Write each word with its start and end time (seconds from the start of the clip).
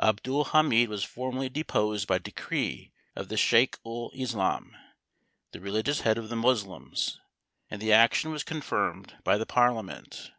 Abdul 0.00 0.44
Hamid 0.44 0.88
was 0.88 1.04
formally 1.04 1.50
deposed 1.50 2.08
by 2.08 2.16
decree 2.16 2.90
of 3.14 3.28
the 3.28 3.36
Sheik 3.36 3.76
ul 3.84 4.10
Islam, 4.14 4.74
the 5.52 5.60
religious 5.60 6.00
head 6.00 6.16
of 6.16 6.30
the 6.30 6.36
Moslems, 6.36 7.20
and 7.70 7.82
the 7.82 7.92
action 7.92 8.30
was 8.30 8.44
confirmed 8.44 9.14
by 9.24 9.36
the 9.36 9.44
Parliament. 9.44 10.30